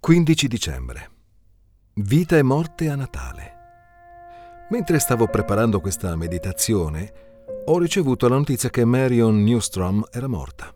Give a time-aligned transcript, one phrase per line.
[0.00, 1.10] 15 dicembre.
[1.94, 3.56] Vita e morte a Natale.
[4.70, 7.12] Mentre stavo preparando questa meditazione,
[7.66, 10.72] ho ricevuto la notizia che Marion Newstrom era morta.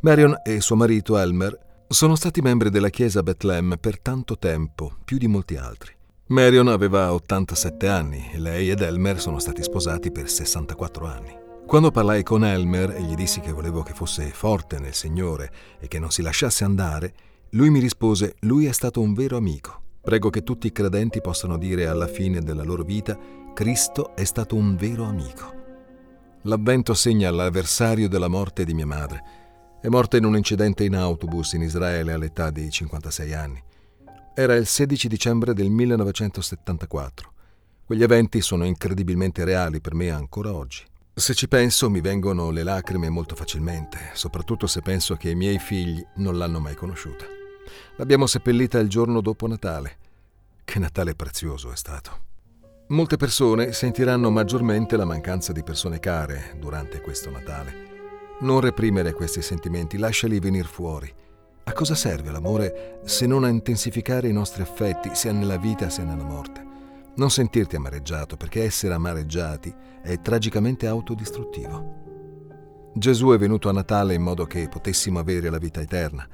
[0.00, 5.18] Marion e suo marito Elmer sono stati membri della chiesa Bethlehem per tanto tempo, più
[5.18, 5.92] di molti altri.
[6.28, 11.36] Marion aveva 87 anni e lei ed Elmer sono stati sposati per 64 anni.
[11.66, 15.50] Quando parlai con Elmer e gli dissi che volevo che fosse forte nel Signore
[15.80, 17.14] e che non si lasciasse andare,
[17.54, 19.82] lui mi rispose, lui è stato un vero amico.
[20.00, 23.16] Prego che tutti i credenti possano dire alla fine della loro vita,
[23.54, 25.52] Cristo è stato un vero amico.
[26.42, 29.22] L'avvento segna l'avversario della morte di mia madre.
[29.80, 33.62] È morta in un incidente in autobus in Israele all'età di 56 anni.
[34.34, 37.32] Era il 16 dicembre del 1974.
[37.84, 40.82] Quegli eventi sono incredibilmente reali per me ancora oggi.
[41.14, 45.60] Se ci penso mi vengono le lacrime molto facilmente, soprattutto se penso che i miei
[45.60, 47.42] figli non l'hanno mai conosciuta.
[47.96, 49.98] L'abbiamo seppellita il giorno dopo Natale.
[50.64, 52.22] Che Natale prezioso è stato.
[52.88, 57.92] Molte persone sentiranno maggiormente la mancanza di persone care durante questo Natale.
[58.40, 61.12] Non reprimere questi sentimenti, lasciali venire fuori.
[61.64, 66.04] A cosa serve l'amore se non a intensificare i nostri affetti, sia nella vita sia
[66.04, 66.62] nella morte?
[67.16, 72.02] Non sentirti amareggiato, perché essere amareggiati è tragicamente autodistruttivo.
[72.94, 76.28] Gesù è venuto a Natale in modo che potessimo avere la vita eterna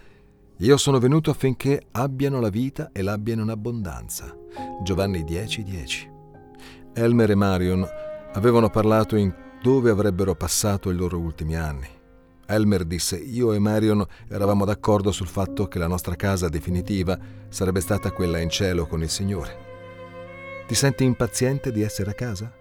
[0.62, 4.36] io sono venuto affinché abbiano la vita e l'abbiano in abbondanza.
[4.82, 6.10] Giovanni 10, 10.
[6.92, 7.86] Elmer e Marion
[8.34, 11.88] avevano parlato in dove avrebbero passato i loro ultimi anni.
[12.44, 17.80] Elmer disse, io e Marion eravamo d'accordo sul fatto che la nostra casa definitiva sarebbe
[17.80, 19.68] stata quella in cielo con il Signore.
[20.66, 22.52] Ti senti impaziente di essere a casa?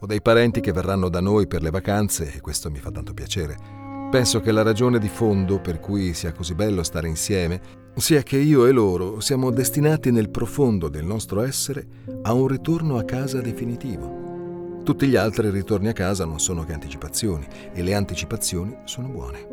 [0.00, 3.14] Ho dei parenti che verranno da noi per le vacanze e questo mi fa tanto
[3.14, 3.81] piacere
[4.12, 7.62] Penso che la ragione di fondo per cui sia così bello stare insieme
[7.96, 11.86] sia che io e loro siamo destinati nel profondo del nostro essere
[12.20, 14.80] a un ritorno a casa definitivo.
[14.84, 19.46] Tutti gli altri ritorni a casa non sono che anticipazioni e le anticipazioni sono buone.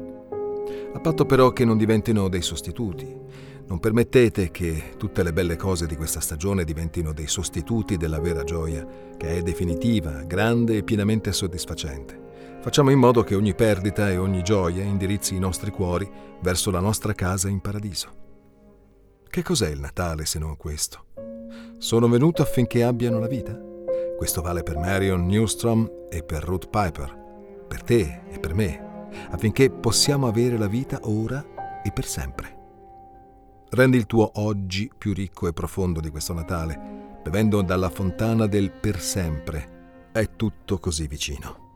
[0.94, 3.08] A patto però che non diventino dei sostituti.
[3.66, 8.44] Non permettete che tutte le belle cose di questa stagione diventino dei sostituti della vera
[8.44, 8.86] gioia,
[9.16, 12.28] che è definitiva, grande e pienamente soddisfacente.
[12.62, 16.10] Facciamo in modo che ogni perdita e ogni gioia indirizzi i nostri cuori
[16.42, 18.18] verso la nostra casa in paradiso.
[19.30, 21.06] Che cos'è il Natale se non questo?
[21.78, 23.58] Sono venuto affinché abbiano la vita?
[24.18, 29.70] Questo vale per Marion Newstrom e per Ruth Piper, per te e per me, affinché
[29.70, 32.58] possiamo avere la vita ora e per sempre.
[33.70, 38.72] Rendi il tuo oggi più ricco e profondo di questo Natale, bevendo dalla fontana del
[38.72, 40.10] per sempre.
[40.12, 41.69] È tutto così vicino.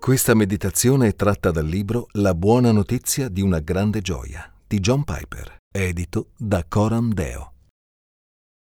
[0.00, 5.04] Questa meditazione è tratta dal libro La buona notizia di una grande gioia di John
[5.04, 7.57] Piper, edito da Coram Deo.